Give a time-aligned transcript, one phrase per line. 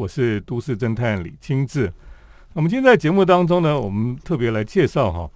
[0.00, 1.92] 我是都市侦探李清志。
[2.54, 5.30] 那么今天在节目当中呢，我们特别来介绍哈，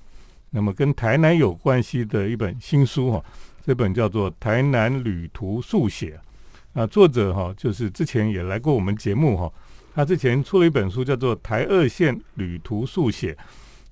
[0.53, 3.23] 那么跟台南有关系的一本新书哈，
[3.63, 6.19] 这本叫做《台南旅途速写》
[6.81, 9.53] 啊，作者哈就是之前也来过我们节目哈，
[9.95, 13.35] 他之前出了一本书叫做《台二线旅途速写》，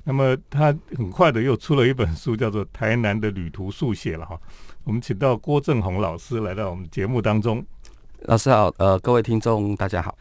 [0.04, 4.40] 那么他很快的又出了一本书叫做《台南的旅途速写》了哈。
[4.84, 7.62] 我们请到郭正宏老师来到我们节目当中。
[8.22, 10.16] 老师好，呃，各位听众大家好。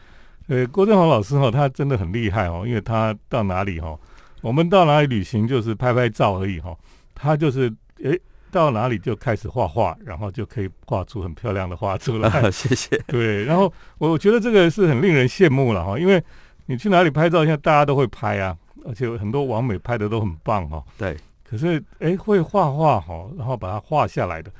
[0.52, 3.98] 呃，郭正宏老师哈，他真的很厉害哦，因为他到哪里哈，
[4.42, 6.78] 我们到哪里旅行就是拍拍照而已哈，
[7.16, 7.74] 他就是
[8.04, 8.20] 诶
[8.52, 12.30] 到哪里就开始画画，然后就可以画出很漂亮的画出来。
[12.52, 12.98] 谢谢。
[13.08, 16.22] 对，然后我觉得这个是很令人羡慕了哈，因为
[16.66, 20.84] 你去哪里拍照，现在大家都会拍啊，而且很多网美拍的都很棒哈。
[20.98, 21.16] 对。
[21.50, 24.52] 可是，哎，会画画哈，然后把它画下来的，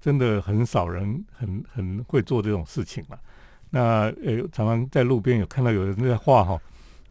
[0.00, 3.16] 真的很少人很很会做这种事情了。
[3.70, 6.60] 那，呃，常常在路边有看到有人在画哈，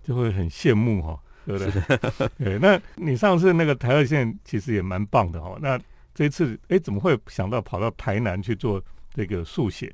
[0.03, 2.29] 就会很羡慕哈，对不对？
[2.39, 2.59] 对。
[2.59, 5.57] 那你上次那个台二线其实也蛮棒的哈。
[5.61, 5.79] 那
[6.13, 8.81] 这次，哎，怎么会想到跑到台南去做
[9.13, 9.93] 这个速写？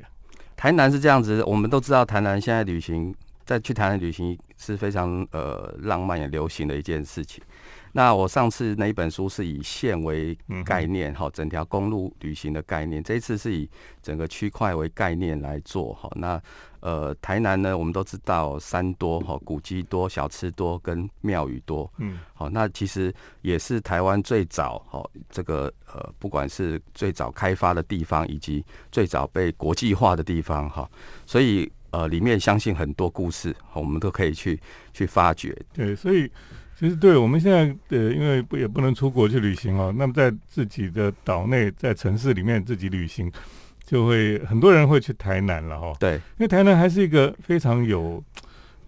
[0.56, 3.14] 台南是这样子，我们都知道台南现在旅行，
[3.46, 7.44] 在去台南旅行是非常呃浪漫也流行的一件事情。
[7.94, 13.03] 那我上次那一本书是以县为概念，哈，整条公路旅行的概念。
[13.03, 13.70] 这一次是以
[14.02, 16.09] 整个区块为概念来做，哈。
[16.16, 16.42] 那
[16.80, 22.50] 呃，台南呢，我们都知道山多，哈，古迹多，小吃多，跟庙宇多，嗯，好。
[22.50, 30.89] 那其实也是台湾最早，哈，这个呃，不管是最早开发的地方，以及最早被国际化的地方，哈。
[31.25, 34.59] 所以呃，里面相信很多故事，我们都可以去
[34.94, 35.56] 去发掘。
[35.73, 36.31] 对，所以。
[36.82, 43.32] 其实，对我们现在呃，因为不也不能出国去旅行哦，那么在自己的岛内，在城市里面自己旅行，
[43.86, 45.94] 就会很多人会去台南了哈。
[46.00, 48.24] 对，因为台南还是一个非常有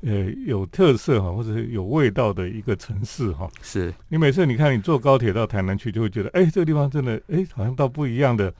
[0.02, 3.47] 呃有特色哈，或者是有味道的一个城市哈。
[3.61, 8.52] 是你每次你看你坐高铁到台南去，就会觉得哎，这个地方真的哎，好像到不一样的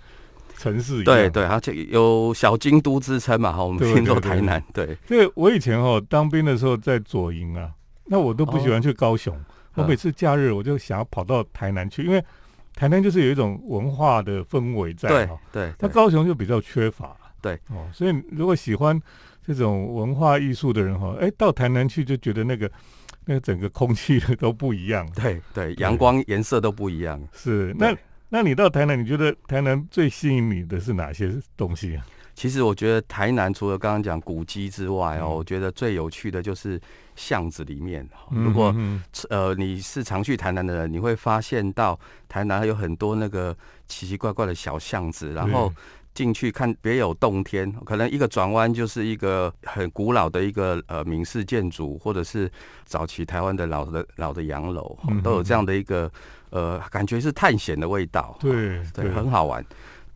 [0.60, 1.06] 城市一样。
[1.06, 3.64] 对对，而且有小京都之称嘛哈。
[3.64, 4.96] 我们听说台南，对。
[5.10, 7.72] 因为我以前哈当兵的时候在左营啊。
[8.06, 9.40] 那我都不喜欢去高雄，
[9.76, 12.24] 我每次假日我就想要跑到台南去，因为
[12.76, 15.40] 台南就是有一种文化的氛围在哈。
[15.52, 15.74] 对对。
[15.80, 17.16] 那高雄就比较缺乏。
[17.42, 17.54] 对。
[17.70, 19.00] 哦，所以如果喜欢
[19.46, 22.70] 这种文化艺术的人哈，哎，到台南去就觉得那个
[23.26, 25.10] 那个整个空气都不一样。
[25.14, 27.22] 对对，阳光颜色都不一样。
[27.32, 27.74] 是。
[27.78, 27.96] 那
[28.30, 32.06] 那你到台南，你觉得台南最吸引你的是哪些东西啊？
[32.36, 36.82] 其实我觉得台南除了刚刚讲古迹之外哦，我觉得最有趣的就是
[37.16, 38.08] 巷子里面。
[38.30, 38.76] 如果
[39.30, 43.56] 呃你是常去台南的人，你会发现到台南有很多那个
[43.88, 45.72] 奇奇怪怪的小巷子，然后
[46.14, 47.72] 进去看别有洞天。
[47.86, 52.52] 可能一个转弯就是一个很古老的一个呃闽式建筑，或者是
[52.86, 56.12] 早期台湾的老的老的洋楼，都有这样的一个
[56.50, 58.38] 呃感觉是探险的味道。
[58.40, 59.66] 对对，很好玩。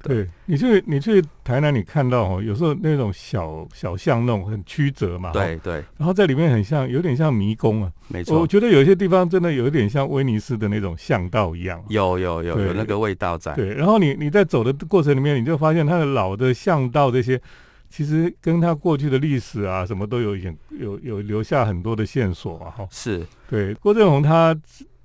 [0.04, 8.40] 对你去你去台南，你看到哦，有时候那种小小巷弄很曲折嘛，对对，然后在里面很像，有点像迷宫啊，没错。
[8.40, 13.54] 我觉得有些地方真的有一点像威尼斯的那种巷道一样，有有有有那个味道在。
[13.56, 17.42] 对，然后你你在走的过程里面，你就发现它的老的巷道这些，
[17.90, 22.88] 其实跟它过去的历史啊什么都有有有有留下很多的线索啊，哈。
[22.92, 24.56] 是对郭振宏他。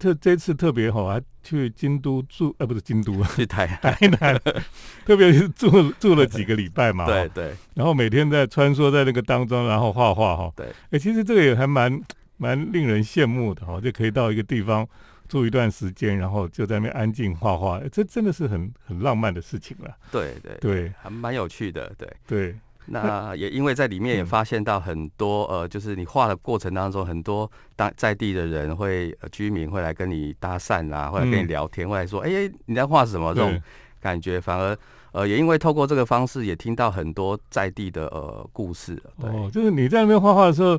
[0.03, 4.41] 特这次特别好，啊去京都住，呃，不是京都，去台 台南，
[5.07, 7.07] 特别是住住了几个礼拜嘛。
[7.09, 7.55] 对对。
[7.75, 10.53] 然后每天在穿梭在那个当中，然后画画哈。
[10.57, 10.67] 对。
[10.91, 12.03] 哎，其实这个也还蛮
[12.37, 14.87] 蛮令人羡慕的哈，就可以到一个地方
[15.29, 19.97] 住一段时间，然后就在那边安静画画，这真的是很很浪漫的事情了。
[20.11, 22.57] 对对对，还蛮有趣的，对对。
[22.93, 32.31] 那也因为在里面也发现到很多呃，就是你画的过程当中，很多当在地的人会呃居民会来跟你搭讪啊，或者跟你聊天，会来说哎
[32.67, 33.61] 你在画什么这种
[34.01, 34.77] 感觉，反而
[35.13, 39.01] 呃也因为透过这个方式也听到很多在地的呃故事。
[39.19, 40.79] 哦，就是你在那边画画的时候。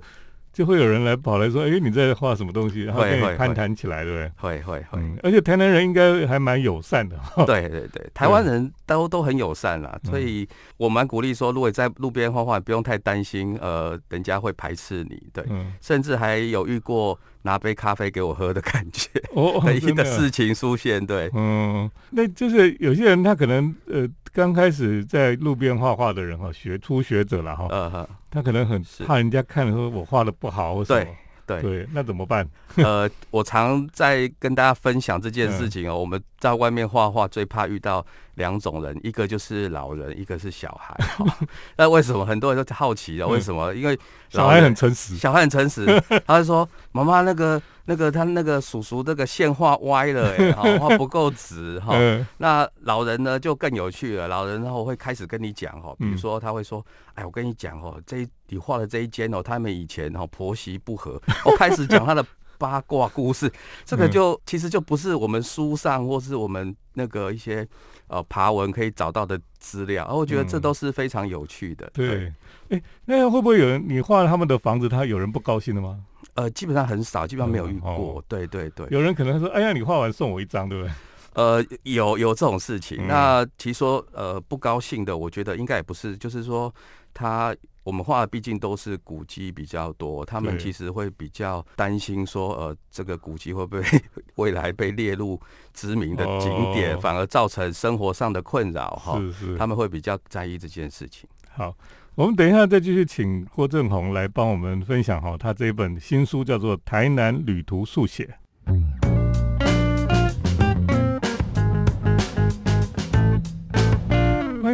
[0.53, 4.31] 就会有人来跑来说：“哎，你在画什么东西？”然后跟你攀谈起来，对不对？
[4.37, 5.01] 会会会。
[5.23, 7.19] 而且台南人应该还蛮友善的。
[7.47, 10.47] 对对对，台湾人都都很友善啦，所以
[10.77, 15.21] 我蛮鼓励说，如果在路边画画，不用太担心，呃，人家会排斥你。
[15.33, 15.43] 对，
[15.81, 19.61] 甚至还有遇过拿杯咖啡给我喝的感觉，哦，
[19.95, 21.05] 的事情出现。
[21.05, 24.07] 对，嗯，那就是有些人他可能呃。
[24.35, 31.07] 刚开始在路边画画的人哈，学初学者了哈，呃他可能很怕人家看说我画的不好，对
[31.45, 32.43] 对对，那怎么办？
[32.77, 35.95] 呃，我常在跟大家分享这件事情哦。
[36.01, 40.93] 我们在外面画画最怕遇到两种人，一个就是老人，一个是小孩。
[41.77, 43.25] 那为什么很多人都好奇了？
[43.25, 43.73] 为什么？
[43.73, 43.97] 因为
[44.27, 45.85] 小孩很诚实，小孩很诚实，
[46.27, 51.95] 他就说：“妈妈，那个、那个，他那个叔叔那个线画歪了， 哎，画不够直哈。”
[52.39, 56.85] 那老人呢就更有趣了，老人然后会开始跟你讲哈，比如说他会说
[57.15, 61.17] ：“哎，我跟你讲哦，这你画的这一间哦，他们以前哦婆媳不和。”
[61.47, 62.25] 我开始讲他的。
[62.63, 63.51] 八卦故事，
[63.83, 67.67] 这个就其实就不是我们书上或是我们那个一些
[68.07, 71.91] 呃爬文可以找到的资料，而我觉得这都是非常有趣的。
[71.93, 72.31] 对，
[72.69, 75.99] 哎，那会不会有人你画了他们的房子，他有人不高兴的吗？
[76.35, 78.23] 呃，基本上很少，基本上没有遇过。
[78.29, 80.93] 对对对，有人可能说：“哎呀，你画完送我一张，对不对？”
[81.35, 83.05] 呃，有有这种事情。
[83.07, 86.73] 那其实说呃不高兴的，我觉得应该也不是，就是说
[87.13, 87.53] 他。
[87.83, 93.83] 我们画的毕竟都是古迹比较多，他们其实会比较担心说，呃，这个古迹会不会
[94.35, 95.39] 未来被列入
[95.73, 99.19] 知名的景点，反而造成生活上的困扰哈？
[99.19, 101.29] 是是，他们会比较在意这件事情。
[101.51, 101.75] 好，
[102.15, 108.37] 我们等一下再继续请郭正宏来帮我们分享哈，他这一本新书叫做《台南旅途速写》。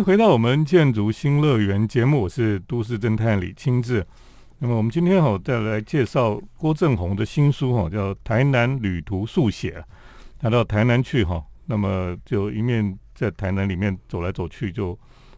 [0.02, 4.06] 回到我们建筑新乐园节目，我是都市侦探李清志。
[4.60, 9.72] 那么我们今天哈再来介绍郭正宏的新书哈，叫《台南旅途速写》。
[10.40, 14.98] 他到台南去哈，那么就一面在台南里面走来走去，就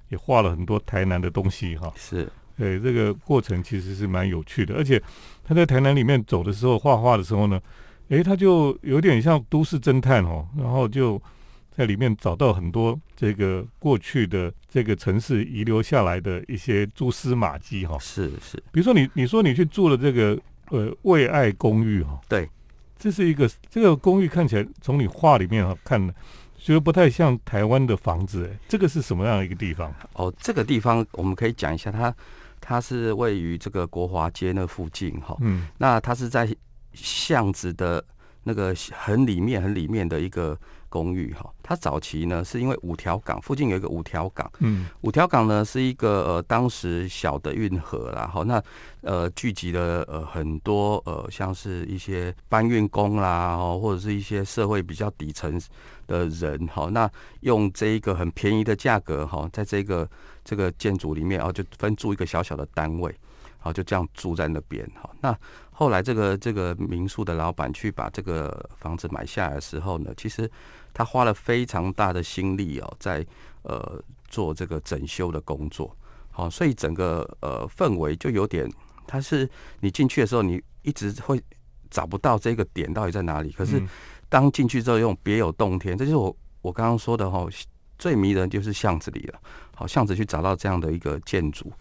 [0.10, 1.92] 也画了很多台南的东西哈。
[1.96, 4.76] 是，对这个过程其实是蛮有趣的。
[4.76, 5.02] 而且
[5.44, 7.60] 他在台南里面走的时候，画画的时候呢，
[8.10, 11.20] 诶，他就有点像都市侦探哦，然后就。
[11.82, 20.40] 在里面找到很多这个过去的这个城市遗留下来的一些蛛丝马迹哈，是是，比如说你你说你去住了这个
[20.70, 22.48] 呃为爱公寓哈，对，
[23.00, 26.00] 这是一个这个公寓看起来从你画里面哈看，
[26.56, 29.92] 觉得不太像台湾的房子哎，这个是什么样的一个地方？
[30.14, 32.14] 哦，这个地方我们可以讲一下，它
[32.60, 36.48] 它是位于这个国华街那附近哈，嗯，那它是在
[36.94, 38.06] 巷子的
[38.44, 40.56] 那个很里面很里面的一个。
[40.92, 48.62] 公寓哈，它早期呢是因为五条港附近有一个五条港，嗯，五条港呢是一个呃当时小的运河啦，哈，那
[49.02, 55.60] 呃聚集了呃很多呃像是一些搬运工啦，哦或者是一些社会比较底层
[56.08, 57.10] 的人，哈，那
[57.40, 60.08] 用这一个很便宜的价格哈，在这个
[60.44, 63.16] 这个建筑里面哦就分住一个小小的单位，
[63.62, 65.34] 好就这样住在那边哈，那
[65.72, 70.52] 后来这个这个民宿的老板去把这个房子买下来的时候呢，其实。
[70.94, 73.26] 他花了非常大的心力哦，在
[73.62, 75.96] 呃做这个整修的工作，
[76.32, 78.70] 好，所以整个呃氛围就有点，
[79.08, 79.50] 它是
[79.80, 81.42] 你进去的时候，你一直会
[81.90, 83.54] 找不到这个点到底在哪里。
[83.54, 83.82] 可是
[84.28, 87.48] 当进去之后，用别有洞天，这就是我我刚刚说的哈，
[88.02, 89.40] 最迷人就是巷子里了。
[89.76, 91.72] 好，巷子去找到这样的一个建筑，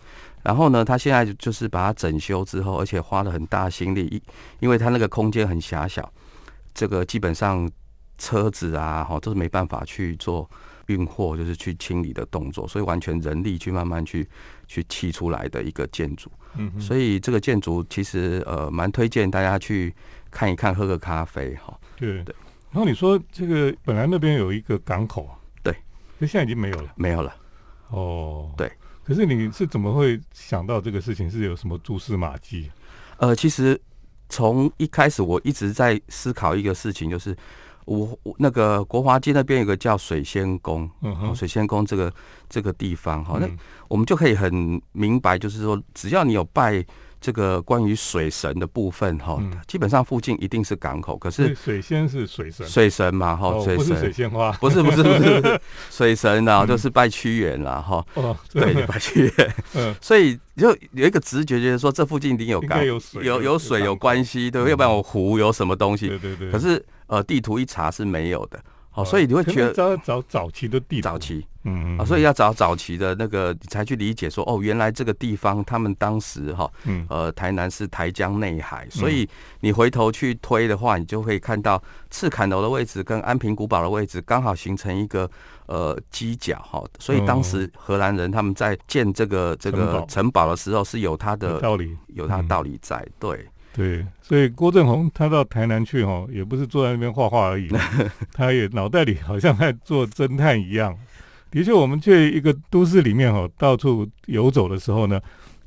[0.44, 4.22] 然后呢，他现在就是把它整修之后，而且花了很大心力，
[4.60, 6.12] 因为他那个空间很狭小，
[6.74, 7.68] 这个基本上。
[8.22, 10.46] 车子啊，哈，都是没办法去做
[10.88, 14.28] 运货，就是去清理的动作，所以完全人力去慢慢去
[14.66, 16.30] 去砌出来的一个建筑。
[16.58, 19.94] 嗯，所以这个建筑其实呃蛮推荐大家去
[20.30, 21.74] 看一看，喝个咖啡哈。
[21.96, 22.34] 对对。
[22.70, 25.39] 然后你说这个本来那边有一个港口，对，
[26.20, 27.34] 那现在已经没有了，没有了。
[27.88, 28.70] 哦，对。
[29.02, 31.28] 可是你是怎么会想到这个事情？
[31.28, 32.70] 是有什么蛛丝马迹？
[33.16, 33.80] 呃，其实
[34.28, 37.36] 从一开始我一直在思考一个事情，就是。
[37.86, 42.12] 我那个国华街那边有个叫水仙宫，嗯水仙宫这个
[42.48, 43.48] 这个地方哈，那
[43.88, 46.84] 我们就可以很明白，就是说，只要你有拜
[47.20, 51.16] 这个关于水神的部分哈，基本上附近一定是港口。
[51.18, 55.60] 可是水仙是水神，水神嘛哈，水神水仙花，不是不是不是
[55.90, 58.04] 水神啊，就是拜屈原啦哈。
[58.14, 59.54] 哦，对，拜屈原。
[59.74, 66.08] 嗯，所以就有一个直觉，觉得说这附近一定有港，有水，有有水有关系，对，要不然我湖有什么东西？
[66.08, 66.50] 对对对。
[66.50, 66.84] 可是。
[67.10, 68.60] 呃，地图一查是没有的，
[68.90, 79.28] 好，所以你会觉得找找早期的地早期，嗯嗯，啊，所以要找早期的那个，你才去理解说，哦，原来这个地方他们当时哈，嗯，呃，台南是台江内海，所以
[79.60, 81.80] 你回头去推的话，你就会看到
[82.10, 85.30] 赤坎楼的位置跟安平古堡的位置刚好形成一个
[85.66, 90.40] 呃犄角哈，所以当时荷兰人他们在建这个这个城堡。
[90.50, 93.46] 的时候是有他的道理，有他的道理在，对。
[93.80, 97.70] 对，所以郭正宏他到台南去哈，也不是坐在那边画画而已，
[98.30, 100.94] 他也脑袋里好像在做侦探一样。
[101.50, 105.18] 的确，我们去一个都市里面哈，到处游走的时候呢，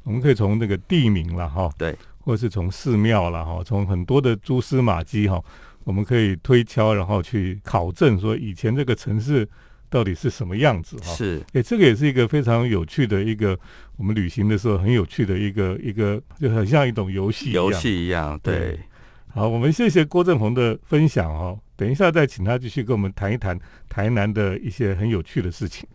[0.04, 5.44] 我们可以从那个地名了哈，对，或是从寺庙了哈，从很多的蛛丝马迹哈，
[5.84, 9.50] 我们可以推敲，然后去考证说以前这个城市
[9.94, 11.14] 到底是什么样子哈。
[11.14, 13.56] 是，哎，这个也是一个非常有趣的一个
[13.96, 18.40] 我们旅行的时候很有趣的一个一个，就很像一种游戏游戏一样。
[18.42, 18.80] 对，
[19.28, 21.60] 好，我们谢谢郭正宏的分享哦。
[21.76, 23.56] 等一下再请他继续跟我们谈一谈
[23.88, 25.88] 台南的一些很有趣的事情。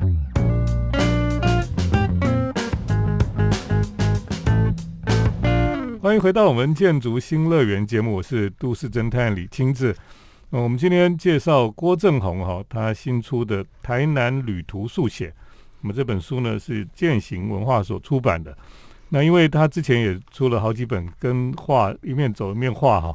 [6.00, 9.92] 欢迎回到我们建筑新乐园节目，我是都市侦探李清志。
[10.50, 15.28] 那我们今天介绍郭正宏哈，他新出的《台南旅途速写》。
[15.82, 18.56] 那么这本书呢是践行文化所出版的。
[19.10, 23.14] 那因为他之前也出了好几本跟画一面走一面画哈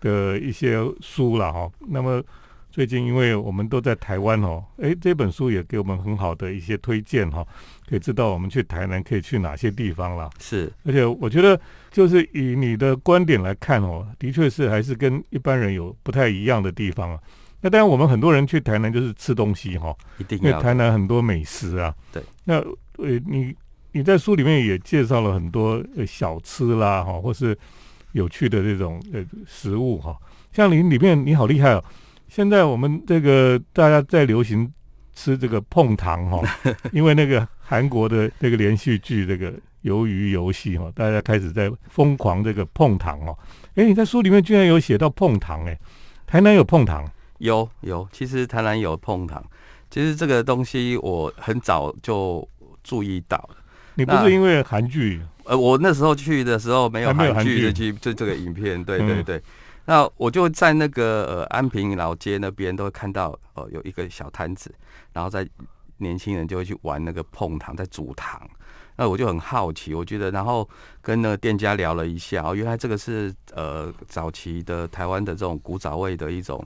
[0.00, 1.70] 的一些书了哈。
[1.88, 2.22] 那么
[2.70, 7.42] 最近因为我们都在台湾哦，诶，这本书也给我们很好的一些推荐哈。
[7.88, 11.58] 可以知道我们去台南可以去哪些地方了，是，而且我觉得
[11.90, 17.18] 就是以你的观点来看哦，的确是还是跟一般人有不太一样的地方啊。
[17.60, 21.94] 那当然我们很多人去台南就是吃东西哈，一定，因为台南很多美食啊。
[22.12, 22.56] 对，那
[22.98, 23.54] 呃你
[23.92, 27.56] 你在书里面也介绍了很多小吃啦哈，或是
[28.12, 30.16] 有趣的这种呃食物哈。
[30.52, 31.84] 像你里面你好厉害哦，
[32.28, 34.72] 现在我们这个大家在流行。
[35.18, 36.42] 吃这个碰糖哈，
[36.92, 43.36] 因为那个韩国的那个连续剧这个鱿鱼游戏哈，大家开始在疯狂这个碰糖哦。
[43.74, 45.78] 哎，你在书里面居然有写到碰糖哎，
[46.26, 47.04] 台南有碰糖？
[47.38, 49.44] 有有，其实台南有碰糖。
[49.90, 52.48] 其实这个东西我很早就
[52.82, 53.56] 注意到了。
[53.94, 55.20] 你不是因为韩剧？
[55.44, 59.42] 呃，我那时候去的时候没有韩剧的剧，就这个影片，对对对。
[59.84, 64.74] 那我就在那个呃安平老街那边都会看到呃有一个小摊子，
[65.12, 65.46] 然后在
[65.98, 68.40] 年轻人就会去玩那个碰糖，在煮糖。
[68.96, 70.68] 那我就很好奇，我觉得然后
[71.02, 76.64] 跟那个店家聊了一下，哦，原来这个是呃早期的台湾的这种古早味的一种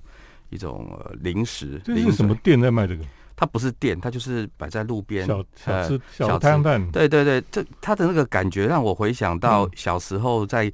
[0.50, 0.88] 一种
[1.20, 1.80] 零食。
[1.84, 3.04] 这是什么店在卖这个？
[3.34, 6.90] 它不是店，它就是摆在路边小小吃小摊贩。
[6.90, 10.72] 对对对，这它的那个感觉让我回想到小时候在。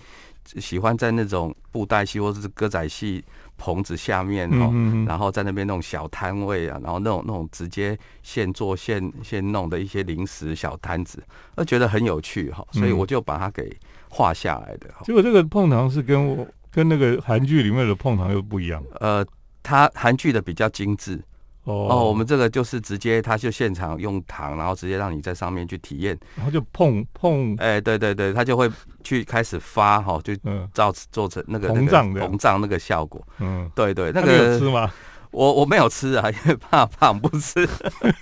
[0.61, 3.21] 喜欢在那种布袋戏或者是歌仔戏
[3.57, 4.73] 棚子下面哦，
[5.07, 11.23] 然后在那边那种小摊位啊，然后那种那种直接现做现现弄的一些零食小摊子，
[11.57, 13.75] 我觉得很有趣哈，所以我就把它给
[14.09, 14.89] 画下来的。
[15.05, 18.83] 结果这个碰糖是跟我跟那个韩剧里面的碰糖又不一样。
[19.01, 19.25] 呃，
[19.63, 21.21] 它韩剧的比较精致。
[21.67, 28.71] 哦，我们这个就是直接，他就现场用糖，然后直接让你在上面去体验，然后就碰碰，哎，对对对，他就会
[29.03, 30.33] 去开始发哈，就
[30.73, 34.91] 造做成那个膨胀膨胀那个效果，嗯，对对，那个有吃吗？
[35.33, 37.69] 我我没有吃啊，因为怕胖不吃，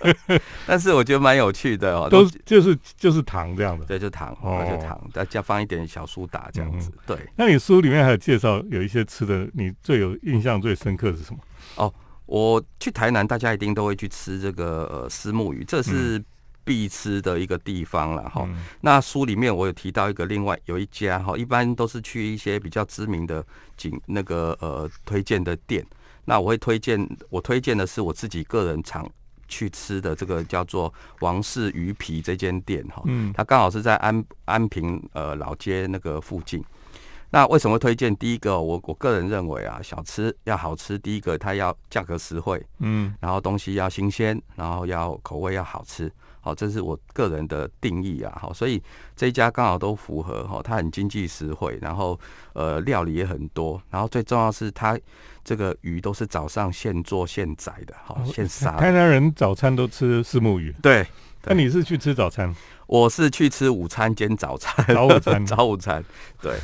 [0.66, 7.16] 但是我觉得蛮有趣的哦，都就是就是糖这样的，对，就糖，哦，就糖，再加放一点小苏打这样子，对。
[7.36, 11.38] 那你书里面还有介绍有一些吃的，你最有印象最深刻是什么？
[11.76, 11.92] 哦。
[12.26, 16.22] 我去台南，大家一定都会去吃这个呃丝木鱼，这是
[16.64, 18.48] 必吃的一个地方了哈。
[18.80, 23.44] 那书里面我有提到一个，另外有一家哈，一般都是去一些比较知名的
[23.76, 25.84] 景那个呃推荐的店。
[26.24, 29.06] 那我会推荐，我推荐的是我自己个人常
[29.46, 33.02] 去吃的这个叫做王氏鱼皮这间店哈。
[33.04, 36.64] 嗯，它刚好是在安安平呃老街那个附近。
[37.34, 38.14] 那为什么推荐？
[38.14, 46.08] 第一个，我我个人认为啊，小吃要好吃，第一个它要价格实惠，嗯，然后东西要新鲜，然后要口味要好吃，
[46.40, 48.80] 好，这是我个人的定义啊，好，所以
[49.16, 52.16] 这一家刚好都符合哈，它很经济实惠，然后
[52.52, 54.96] 呃料理也很多，然后最重要是它
[55.42, 58.76] 这个鱼都是早上现做现宰的，好，现杀。
[58.78, 61.04] 台南人早餐都吃石目鱼，对，
[61.42, 62.54] 那你是去吃早餐？
[62.86, 66.04] 我是去吃午餐兼早餐，早午餐， 早午餐，
[66.40, 66.56] 对。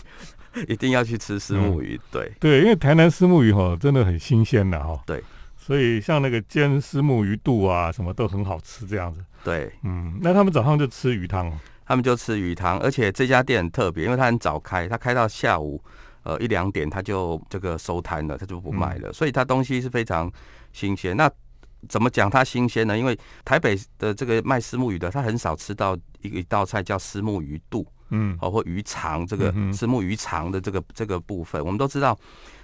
[0.68, 2.32] 一定要去吃丝木鱼，对。
[2.40, 5.22] 对，因为台南丝木鱼哈真的很新鲜的哈，对，
[5.56, 11.52] 所以像那个煎丝木鱼肚啊，什么都很好吃这样子，对，嗯，那他们早上就吃鱼汤，
[11.86, 15.82] 他们就吃鱼汤，而且这家店很特别，因为它很早开，它开到下午
[16.24, 20.30] 呃一两点它就这个收摊了，它就不卖了，所以它东西是非常
[20.72, 21.16] 新鲜。
[21.16, 21.30] 那
[21.88, 22.98] 怎么讲它新鲜呢？
[22.98, 27.86] 因为台北的这个卖丝木鱼的，他很少吃到一一道菜叫丝木鱼肚。
[28.10, 32.18] 嗯，包括鱼肠这个石目鱼肠的这个这个部分，我们都知道，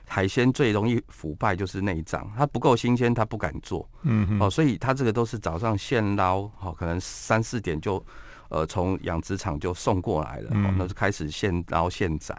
[0.07, 3.89] 海鲜最容易腐败就是内脏，它不够新鲜，它不敢做。
[4.03, 8.05] 嗯，哦，所以它这个都是早上现捞，哦，可能三四点就，
[8.49, 12.37] 呃，从养殖场就送过来了，哦，那就开始现捞现宰，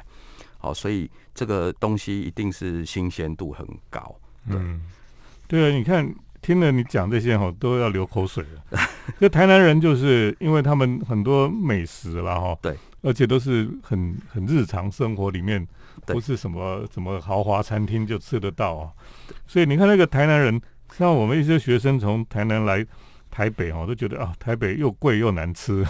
[0.57, 4.15] 好，所以这个东西一定是新鲜度很高。
[4.45, 4.81] 嗯，
[5.47, 6.13] 对啊，你看。
[6.39, 8.79] 听了你讲这些哈，都要流口水了。
[9.19, 15.65] 这台南人就是因为他们很多美食了哈，对，而且都是很很日常生活里面，
[16.05, 18.91] 不是什么什么豪华餐厅就吃得到啊。
[19.47, 20.61] 所以你看那个台南人，
[20.93, 22.85] 像我们一些学生从台南来
[23.31, 25.85] 台北哦，都觉得啊，台北又贵又难吃。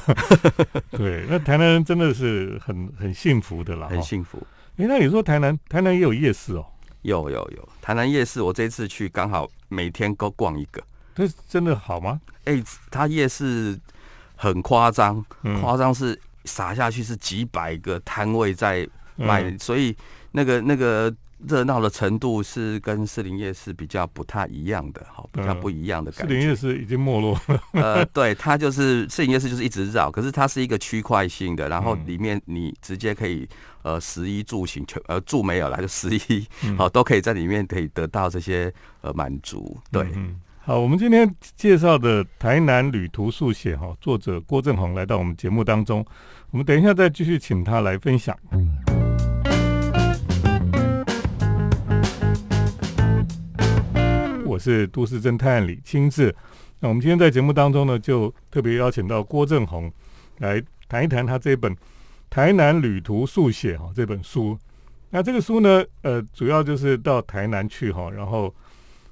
[0.91, 3.87] 对，那台南人真的是很很幸福的啦。
[3.87, 4.37] 哈很幸福。
[4.75, 6.63] 诶，那你说台南台南也有夜市哦？
[7.01, 10.83] 有有有，台南夜市我这次去刚好每天都逛一个。
[11.15, 12.21] 这真的好吗？
[12.45, 13.79] 哎、它夜市
[14.35, 19.95] 很夸张，嗯夸张是撒下去是几百个摊位在卖，嗯所以
[20.31, 21.13] 那个那个
[21.45, 26.33] 热闹的程度是跟四林夜市比较不太一样的，好，比较嗯不一样的感觉。
[26.33, 27.61] 四林夜市已经没落了。
[27.73, 33.47] 呃， 对，它就是士林夜市就是一直绕，可是它是一个区块性的，然后嗯里面你直接可以
[33.83, 39.77] 呃食衣住行全呃住没有了，就食衣嗯好、都可以在里面可以得到这些呃满足。
[39.91, 46.05] 对，嗯，好，我们今天介绍的台南旅途速写哈，作者郭正宏来到我们节目当中，
[46.51, 48.37] 我们等一下再继续请他来分享。
[54.43, 56.35] 我是都市侦探李清志，
[56.81, 59.89] 那我们今天在节目当中呢，就特别邀请到郭正宏
[60.39, 61.73] 来谈一谈他这本
[62.29, 64.59] 《台南旅途速写》哈这本书。
[65.11, 68.53] 那这个书呢，呃，主要就是到台南去哈，然后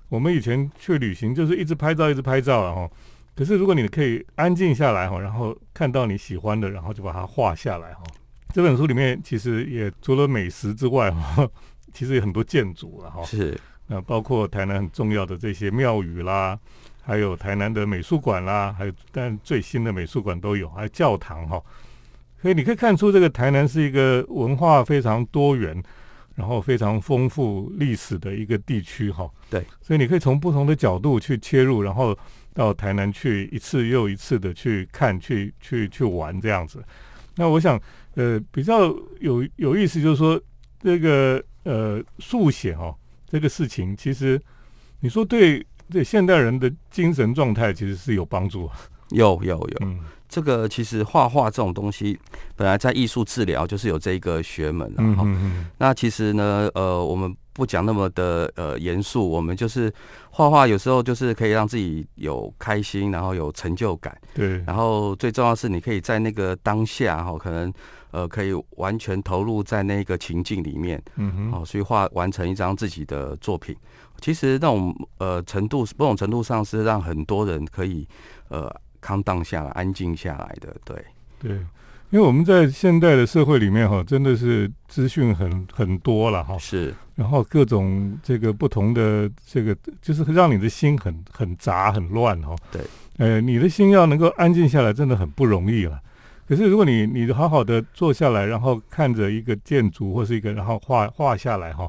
[0.09, 2.89] 我们以前去旅行就是一直拍照，一直拍照了哈。
[3.35, 8.03] 可是如果你可以安静下来哈，然后看到你喜欢的，然后就把它画下来哈。
[8.53, 11.45] 这本书里面其实也除了美食之外哈，
[11.91, 13.23] 其实有很多建筑了哈。
[13.23, 16.57] 是那包括台南很重要的这些庙宇啦，
[17.03, 21.61] 还有台南的美术馆啦，还有但最新的美术馆都有，还有教堂哈。
[22.41, 25.83] 所以你可以看出，这个台南是一个文化非常多元，
[26.35, 29.29] 然后非常丰富历史的一个地区哈。
[29.49, 32.17] 对，所以你可以从不同的角度去切入，然后
[32.53, 36.83] 到台南去一次又一次的去看、去去去玩这样子。
[37.35, 37.81] 那我想，
[38.13, 40.39] 呃，比较有有意思就是说，
[40.79, 42.95] 这个呃速写哈、
[43.27, 44.39] 这个事情，其实
[44.99, 48.69] 你说对对现代人的精神状态其实是有帮助。
[49.09, 52.19] 有有有，嗯这个其实画画这种东西，
[52.55, 55.23] 本来在艺术治疗就是有这一个学门了哈。
[55.23, 59.93] 嗯嗯嗯那其实呢，呃，我们不讲那么的呃严肃，我们就是
[60.29, 67.71] 画画，有时候就是可以让自己有开心，然后有成就感，对，然后最重要的是你可以在那个当下哈，可能
[68.11, 73.75] 呃可以完全投入在那个情境里面，嗯哼，哦，所以画完成一张自己的作品。
[74.21, 78.07] 其实那种呃程度，某种程度上是让很多人可以
[78.47, 78.73] 呃
[79.05, 80.95] calm down 下来，安静下来的，对。
[81.37, 81.51] 对，
[82.09, 92.55] 因为我们在现代的社会里面哈，真的是资讯很很多了哈，是然后各种这个不同的这个，就是让你的心很很杂很乱哈。
[92.71, 92.81] 对，
[93.17, 95.99] 呃，你的心要能够安静下来，真的很不容易了。
[96.47, 101.87] 可是如果你你好好的坐下来，然后看着一个建筑或是一个，然后画画下来哈，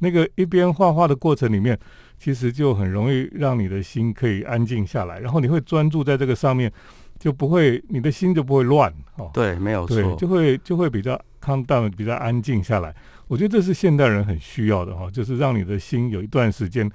[0.00, 1.78] 那个一边画画的过程里面，
[2.18, 6.70] 其实就很容易让你的心可以安静下来，然后你会专注在这个上面，
[7.18, 9.30] 就不会你的心就不会乱哦。
[9.32, 12.94] 对，没有对，错，就会就会比较 calm down，比较安静下来。
[13.28, 16.90] 我觉得这是现代人很需要的哈、就是让你的心有一段时间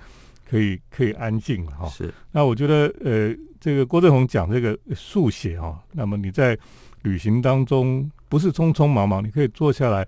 [0.50, 6.58] 可以可以安静哈、是那我觉得呃，这个郭正宏讲这个速写哈，那么你在
[7.04, 10.02] 旅行当中不是匆匆忙忙，你可以坐下来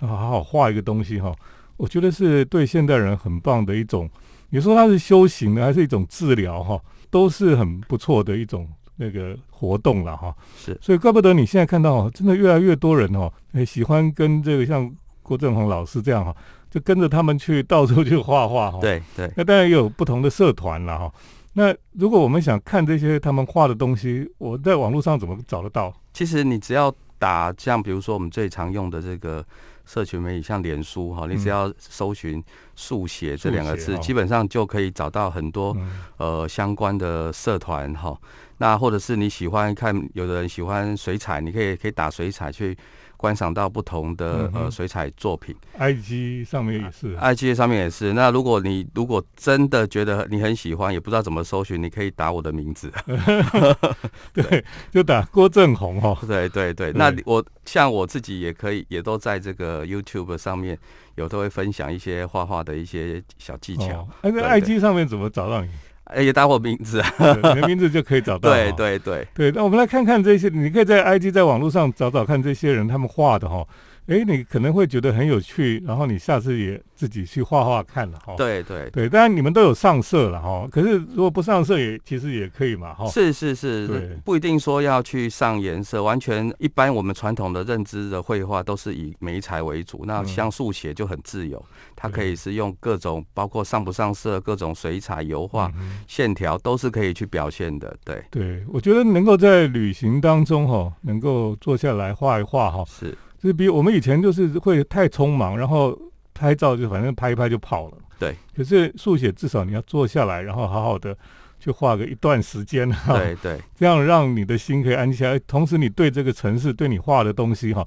[0.00, 1.34] 啊好好画一个东西哈、
[1.76, 4.08] 我觉得是对现代人很棒的一种。
[4.52, 6.78] 你说它是修行呢，还是一种治疗哈、
[7.10, 10.34] 都是很不错的一种那个活动了哈。
[10.56, 16.36] 是所以怪不得你现在看到哦，真的越来越多人哦，诶喜欢跟这个像郭正宏老师这样哈，
[16.70, 21.12] 就跟着他们去 到处去画画哈。，对对那当然也有不同的社团了哈。
[21.54, 25.90] 那如果我们想看这些他们画的东西，我在网络上怎么找得到？
[26.12, 29.42] 其实你只要打像比如说我们最常用的这个
[29.84, 32.42] 社群媒体，像脸书哈，你只要搜寻
[32.76, 35.90] “速写”这两个字，基本上就可以找到很多嗯。
[36.18, 38.16] 呃相关的社团哈。
[38.58, 42.76] 那或者是你喜欢看，有的人喜欢水彩，你可以可以打水彩去
[43.22, 45.54] 观赏到不同的嗯呃水彩作品。
[45.78, 47.16] ，IG 上面也是。
[47.16, 48.12] IG 上面也是。
[48.14, 52.92] 那如果你如果真的觉得你很喜欢，也不知道怎么搜寻，你可以打我的名字。
[54.34, 56.18] 对，就打郭正宏哦。
[56.26, 60.76] 对对对，对那我像我自己也可以，也都在这个 YouTube 上面
[61.14, 65.70] 有都会分享一些画画的一些小技巧哦。，那个 IG 上面怎么找到你？
[66.14, 67.14] 哎、也打我名字啊。
[67.18, 68.50] 对你的名字就可以找到。
[68.50, 73.66] 对对对，对，那我们来看看这些，你可以在 IG 在网络上找找看这些人他们画的哈，
[74.06, 78.34] 哎，你可能会觉得很有趣，然后你下次也自己去画画看了哈。
[78.36, 80.66] 对对对，当然你们都有上色了哈。
[80.72, 83.06] 可是如果不上色也其实也可以嘛哈。
[83.06, 90.02] 是是是，不一定说要去上颜色，完全一般我们传统的认知的绘画都是以眉彩为主。
[90.04, 95.72] 那像速写就很自由，它可以是用各种包括上不上色、各种水彩、油画、
[96.08, 97.96] 线条都是可以去表现的。
[98.04, 102.84] 对对，我觉得能够在旅行当中哈，能够坐下来画一画哈。
[102.88, 103.16] 是。
[103.42, 105.98] 就是比我们以前就是会太匆忙，然后
[106.32, 107.98] 拍照就反正拍一拍就跑了。
[108.16, 108.36] 对。
[108.56, 111.16] 可是速写至少你要坐下来，然后好好的
[111.58, 112.88] 去画个一段时间。
[113.08, 113.60] 对对。
[113.74, 117.84] 这样让你的心可以安静下来，同时你对这个城市、对你画的东西哈，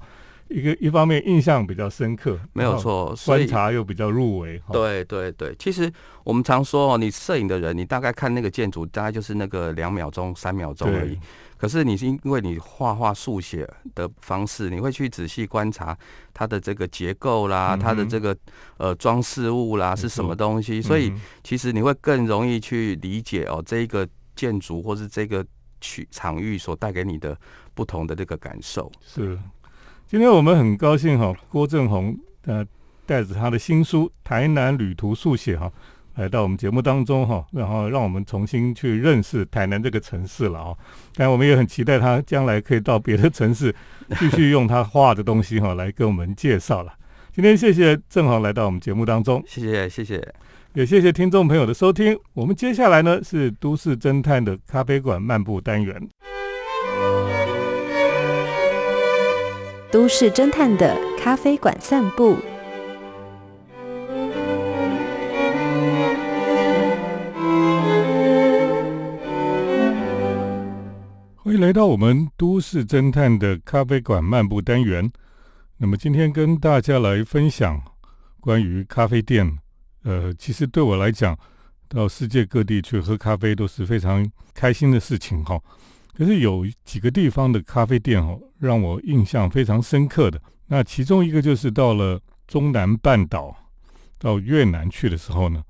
[0.48, 4.60] 一个一方面印象比较深刻，没有错，观察又比较入围。
[4.70, 5.90] 对对对，其实
[6.22, 11.18] 我们常说哦，你摄影的人，你大概看那个建筑，大概就是那个两秒钟、三秒钟而已。
[11.58, 15.96] 可是你是因为你画画速写的方式，你会去仔细观察
[16.34, 18.36] 它的这个结构啦，它的这个
[18.76, 25.44] 呃装饰物啦是什么东西，所以其实你会更容易去理解哦这一个建筑或是这个
[25.80, 27.36] 区场域所带给你的
[27.74, 28.90] 不同的这个感受。
[29.00, 29.38] 是，
[30.06, 32.64] 今天我们很高兴哈，郭正宏呃
[33.06, 35.72] 带着他的新书《台南旅途速写》哈。
[36.16, 40.74] 来到我们节目当中哈，然后让我们重新去认识台南这个城市了啊！
[41.14, 43.74] 但我们也很期待他将来可以到别的城市，
[44.18, 46.92] 继续用他画的东西哈来跟我们介绍了。
[47.34, 50.34] 今天谢谢正好来到我们节目当中，谢谢谢谢，
[50.72, 52.18] 也谢谢听众朋友的收听。
[52.32, 56.08] 我们接下来呢是都市侦探的咖啡馆漫步单元，
[59.92, 62.38] 都市侦探的咖啡馆散步。
[71.46, 75.08] 欢迎来到我们都市侦探的咖啡馆漫步单元。
[75.76, 77.80] 那么今天跟大家来分享
[78.40, 79.56] 关于咖啡店。
[80.02, 81.38] 呃，其实对我来讲，
[81.86, 85.56] 到世界各地去喝咖啡都是非常开心的事情哈。
[86.16, 90.42] 可是有几个地方的咖啡店哦，让我印象非常深刻的。
[90.66, 93.56] 那其中一个就是到了中南半岛，
[94.18, 95.62] 到越南去的时候呢，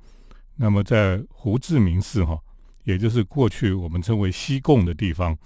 [0.57, 2.41] 那么在胡志明市哈，
[2.85, 5.37] 也就是过去我们称为西贡的地方。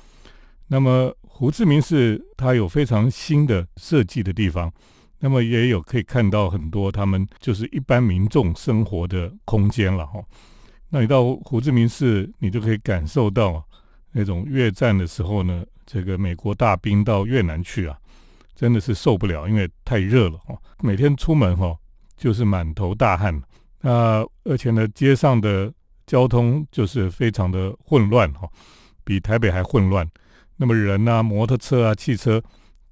[0.72, 4.72] 那么胡志明市它有非常新的设计的地方，
[5.18, 10.22] 那么也有可以看到很多他们就是一般民众生活的空间了哈。
[10.88, 13.60] 那你到胡志明市，你就可以感受到
[14.12, 17.98] 那种越战的时候呢，这个美国大兵到越南去啊，
[18.54, 20.56] 真的是受不了，因为太热了哈。
[20.80, 21.76] 每天出门哈
[22.16, 23.42] 就是满头大汗，
[23.80, 25.72] 那而且呢街上的
[26.06, 28.48] 交通就是非常的混乱哈，
[29.02, 30.08] 比台北还混乱。
[30.62, 32.38] 那么人啊，摩托车啊，汽车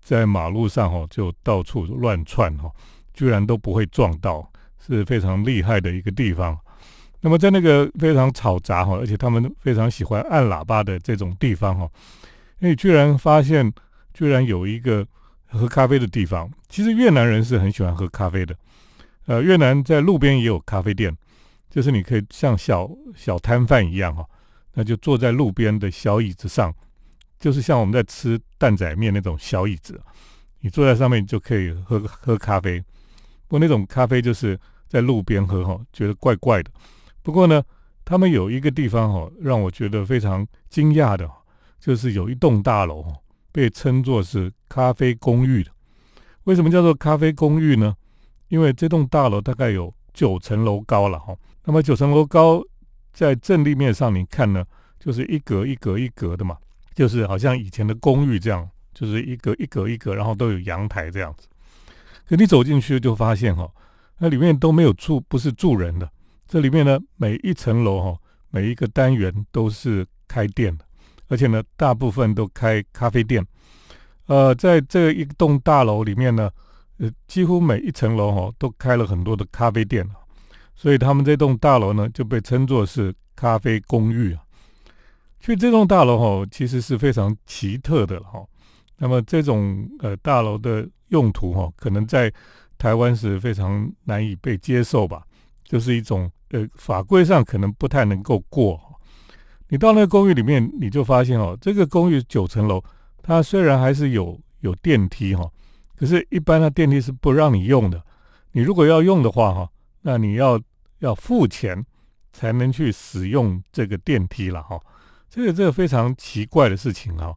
[0.00, 2.72] 在马路上哈就到处乱窜哈，
[3.12, 6.59] 居然都不会撞到，是非常厉害的一个地方。
[7.20, 11.87] 那么在那个非常嘈杂哈，而且他们非常喜欢按喇叭的这种地方哈，
[12.61, 13.70] 哎，居然发现
[14.14, 15.07] 居然有一个
[15.48, 16.50] 喝咖啡的地方。
[16.70, 18.57] 其实越南人是很喜欢喝咖啡的，
[19.26, 21.14] 呃，越南在路边也有咖啡店，
[21.68, 24.24] 就是你可以像小小摊贩一样哈，
[24.72, 26.74] 那就坐在路边的小椅子上。
[27.38, 30.01] 就是像我们在吃蛋仔面那种小椅子，
[30.61, 32.81] 你坐在上面就可以喝喝咖啡。
[33.46, 36.70] 不过那种咖啡就是在路边喝哈，觉得怪怪的。
[37.22, 37.62] 不过呢，
[38.05, 41.31] 他们有一个地方哈，让我觉得非常惊讶的，
[41.79, 43.05] 就是有一栋大楼
[43.53, 45.70] 被称作是咖啡公寓的。
[46.44, 47.94] 为什么叫做咖啡公寓呢？
[48.48, 51.37] 因为这栋大楼大概有九层楼高了哈。
[51.64, 52.62] 那么九层楼高，
[53.12, 54.64] 在正立面上你看呢，
[54.98, 56.57] 就是一格一格一格的嘛。
[56.98, 61.46] 就是好像以前的公寓这样，就是一格一格一格，然后都有阳台这样子。
[62.28, 63.70] 可你走进去就发现哈，
[64.18, 66.11] 那里面都没有住，不是住人的。
[66.48, 68.18] 这里面呢，每一层楼哈，
[68.50, 70.84] 每一个单元都是开店的，
[71.28, 73.46] 而且呢，大部分都开咖啡店。
[74.26, 76.50] 呃，在这一栋大楼里面呢，
[76.96, 80.04] 呃，几乎每一层楼哈都开了很多的咖啡店，
[80.74, 84.42] 所以他们这栋大楼呢就被称作是咖啡公寓啊。
[85.40, 88.44] 去这栋大楼哈，其实是非常奇特的哈。
[88.96, 92.33] 那么这种呃大楼的用途哈，可能在
[92.77, 95.22] 台湾是非常难以被接受吧，
[95.64, 98.81] 就是一种呃法规上可能不太能够过。
[99.68, 102.83] 你到那个公寓里面，你就发现哦，这个公寓九层楼，
[103.22, 105.48] 它虽然还是有有电梯哈，
[105.94, 108.03] 可是一般的电梯是不让你用的。
[108.53, 109.68] 你如果要用的话哈，
[110.03, 110.61] 那你要
[111.01, 111.85] 要付钱
[112.33, 114.81] 才能去使用这个电梯了哈。
[115.38, 117.33] 这个这个非常奇怪的事情哈，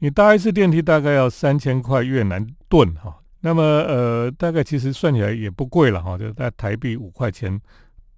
[0.00, 7.58] 你搭一次电梯大概要三千块越南盾哈，那么呃，大概其实算起来也不贵了哈，就在台币五块钱。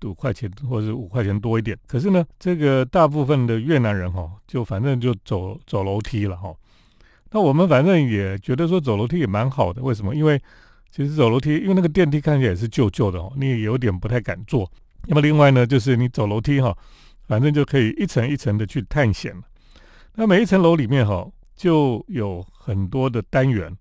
[0.04, 6.54] 五块钱或者是五块钱多一点，可是呢，这个大部分的越南人哈，就反正就走走楼梯了哈。
[7.30, 10.14] 那我们反正也觉得说走楼梯也蛮好的，为什么？
[10.14, 10.38] 因为
[10.90, 14.70] 其实走楼梯，因为那个电梯看起来也是旧旧的哦，你也有点不太敢坐。
[15.06, 16.76] 那么另外呢，就是你走楼梯哈，
[17.26, 19.42] 反正就可以一层一层的去探险了。
[20.14, 23.76] 那每一层楼里面哈，就有很多的单元，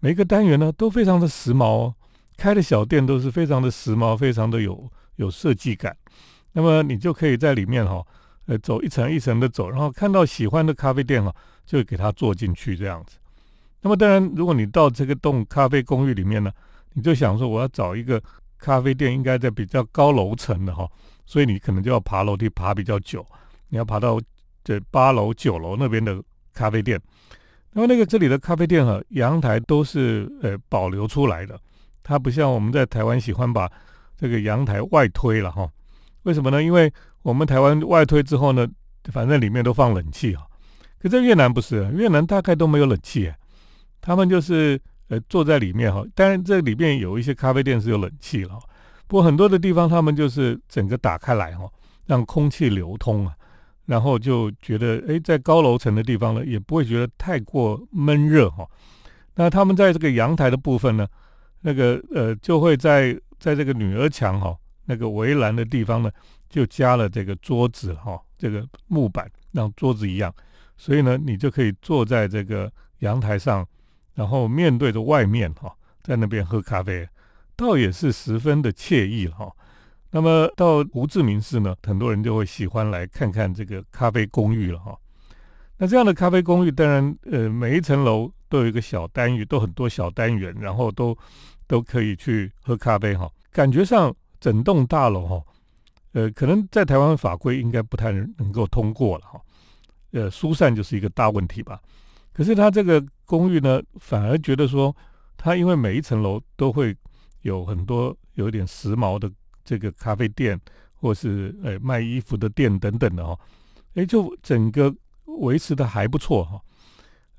[0.00, 1.94] 每个单元呢都非常的时髦哦，
[2.36, 4.90] 开的小店都是非常的时髦，非常的有。
[5.18, 5.96] 有设计感，
[6.52, 8.06] 那么你就可以在里面哈，
[8.46, 11.34] 呃，走一层一层的走，然后看到喜欢的咖啡店哈，
[11.66, 13.16] 就给它坐进去这样子。
[13.80, 16.52] 那么当然，如果你到这个栋咖啡公寓里面呢，
[16.92, 18.22] 你就想说我要找一个
[18.58, 20.88] 咖啡店，应该在比较高楼层的哈，
[21.28, 23.24] 所以你可能就要爬楼梯爬比较久，
[23.68, 24.18] 你要爬到
[24.64, 26.18] 这八楼九楼那边的
[26.54, 26.98] 咖啡店。
[27.72, 31.60] 那么那个这里的咖啡店哈，阳台都是呃保留出来的，
[32.02, 33.70] 它不像我们在台湾喜欢把
[34.16, 35.70] 这个阳台外推了哈，
[36.22, 36.62] 为什么呢？
[36.62, 38.66] 因为我们台湾外推之后呢，
[39.12, 40.42] 反正里面都放冷气啊。
[40.98, 43.30] 可在越南不是，越南大概都没有冷气，
[44.00, 46.02] 他们就是呃坐在里面哈。
[46.14, 48.58] 当然这里面有一些咖啡店是有冷气了，
[49.08, 51.68] 不过很多的地方他们就是整个打开来哈，
[52.06, 53.34] 让空气流通啊，
[53.86, 58.64] 然后就觉得哎，在高楼层的地方呢，也不会觉得太过闷热哈。
[59.34, 61.08] 那他们在这个阳台的部分呢，
[61.62, 63.18] 那个呃就会在。
[63.40, 64.52] 在这个女儿墙哈
[64.84, 66.10] 那个围栏的地方呢，
[66.50, 70.34] 就加了这个桌子哈，这个木板让桌子一样，
[70.76, 72.68] 所以呢，你就可以坐在这个
[72.98, 73.64] 阳台上，
[74.14, 77.08] 然后面对着外面哈，在那边喝咖啡，
[77.58, 79.52] 倒也是十分的惬意哈。
[80.12, 84.96] 那么到胡志明市呢，很多人就会喜欢来看看这个咖啡公寓了哈。
[85.76, 91.14] 那这样的咖啡公寓，当然呃每一层楼都有一个小单元，都很多小单元，然后都。
[91.70, 95.44] 都可以去喝咖啡哈，感觉上整栋大楼哈，
[96.12, 99.38] 呃，可能在台湾法规应该不太能能够通过了哈，
[100.12, 101.78] 呃，疏散就是一个大问题吧。
[102.32, 104.96] 可是他这个公寓呢，反而觉得说，
[105.36, 106.96] 他因为每一层楼都会
[107.42, 109.30] 有很多有点时髦的
[109.64, 110.60] 这个咖啡店，
[110.94, 113.38] 或是呃卖衣服的店等等的哦，
[113.94, 114.94] 哎，就整个
[115.40, 116.60] 维持的还不错哈。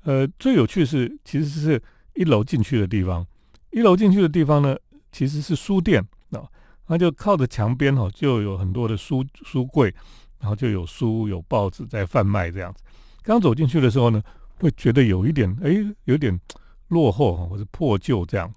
[0.04, 1.82] 呃，最有趣是其实是
[2.14, 3.26] 一楼进去的地方。
[3.70, 4.76] 一楼进去的地方呢，
[5.12, 6.48] 其实是书店啊，
[6.86, 9.94] 那就靠着墙边哈，就有很多的书书柜，
[10.38, 12.82] 然后就有书有报纸在贩卖这样子。
[13.22, 14.22] 刚走进去的时候呢，
[14.58, 15.70] 会觉得有一点哎，
[16.04, 16.40] 有点
[16.88, 18.52] 落后哈，或者破旧这样。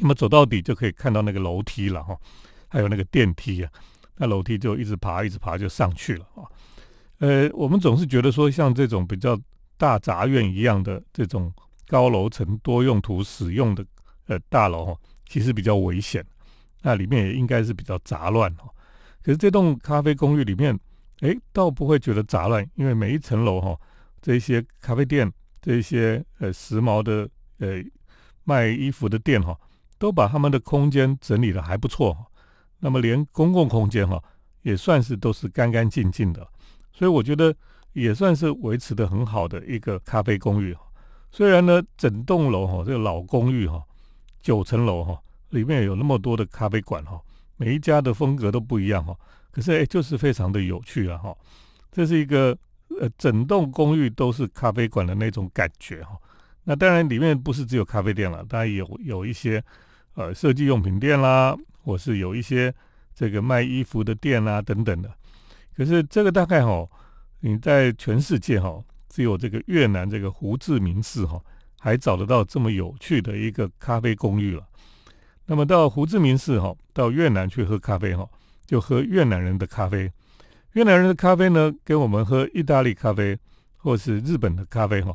[0.00, 2.16] 那么走到底就可以看到那个楼梯了哈，
[2.68, 3.70] 还有那个电梯啊，
[4.16, 6.42] 那楼梯就一直爬一直爬就上去了啊。
[7.18, 9.38] 呃，我们总是觉得说像这种比较
[9.76, 11.52] 大杂院一样的这种
[11.86, 13.84] 高楼层多用途使用的。
[14.26, 14.96] 呃，大楼哈，
[15.28, 16.24] 其实比较危险，
[16.80, 18.64] 那里面也应该是比较杂乱哈。
[19.22, 20.74] 可是这栋咖啡公寓里面，
[21.20, 23.78] 哎，倒不会觉得杂乱，因为每一层楼哈，
[24.22, 25.30] 这些咖啡店、
[25.60, 27.28] 这些呃时髦的
[27.58, 27.84] 呃
[28.44, 29.54] 卖衣服的店哈，
[29.98, 32.16] 都把他们的空间整理的还不错。
[32.78, 34.22] 那么连公共空间哈，
[34.62, 36.46] 也算是都是干干净净的，
[36.92, 37.54] 所以我觉得
[37.92, 40.76] 也算是维持的很好的一个咖啡公寓。
[41.30, 43.82] 虽然呢，整栋楼哈，这个老公寓哈。
[44.42, 47.18] 九层楼哈，里面有那么多的咖啡馆哈，
[47.56, 49.16] 每一家的风格都不一样哈。
[49.50, 51.34] 可是哎，就是非常的有趣啊哈。
[51.90, 52.54] 这是一个
[53.00, 56.18] 呃，整栋公寓都是咖啡馆的那种感觉哈。
[56.64, 59.62] 那当然里面不是只有咖啡店了，当然有有一些
[60.14, 62.74] 呃设计用品店啦，或是有一些
[63.14, 65.10] 这个卖衣服的店啊等等的。
[65.76, 66.88] 可是这个大概哈，
[67.40, 71.40] 你在全世界哈，只有这个越南这个胡志明市哈。
[71.76, 74.66] 还找得到这么有趣的一个咖啡公寓了。
[75.44, 78.26] 那么到胡志明市哈，到越南去喝咖啡哈，
[78.64, 80.10] 就喝越南人的咖啡。
[80.72, 83.38] 越南人的咖啡呢，跟我们喝意大利咖啡
[83.76, 85.14] 或是日本的咖啡哈，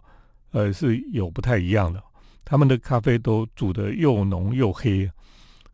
[0.52, 2.04] 呃是有不太一样的。
[2.44, 5.10] 他们的咖啡都煮得又浓又黑，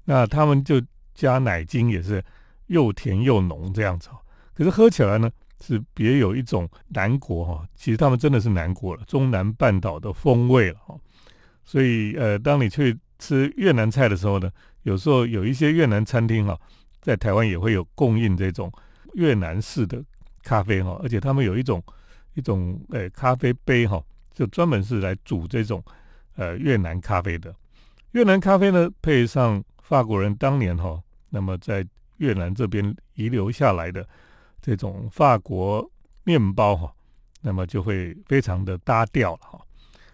[0.04, 0.82] 那他们就
[1.14, 2.24] 加奶精也是
[2.68, 4.10] 又甜又浓这样子。
[4.54, 5.32] 可是喝起来呢？
[5.62, 10.96] 是别有一种南国哈，其实他们真的是南国了，中南半岛的风味了哈。
[11.64, 14.52] 所以呃，当你去吃越南菜的时候呢，
[14.84, 16.60] 有时候有一些越南餐厅哈，
[17.02, 18.70] 在台湾也会有供应这种
[19.14, 20.04] 越南式的
[20.44, 21.82] 咖啡哈，而且他们有一种
[22.34, 24.04] 一种呃咖啡杯哈，
[24.36, 25.84] 就专门是来煮这种
[26.36, 27.56] 呃越南咖啡的。
[28.12, 31.86] 越南咖啡呢配上法国人当年哈那么在
[32.18, 34.08] 越南这边遗留下来的
[34.62, 35.90] 这种法国
[36.24, 36.94] 面包哈
[37.42, 39.60] 那么就会非常的搭调了哈。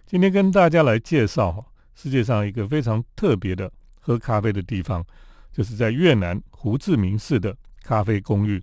[0.06, 5.04] 今天跟大家来介绍哈世界上一个非常特别的喝咖啡的地方
[5.52, 8.62] 就是在越南胡志明市的咖啡公寓。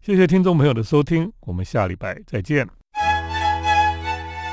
[0.00, 2.81] 谢谢听众朋友的收听我们下礼拜再见。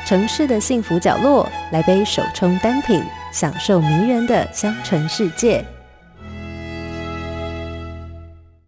[0.10, 3.00] 城市的幸福角落来杯手冲单品
[3.32, 5.63] 享受迷人的香醇世界。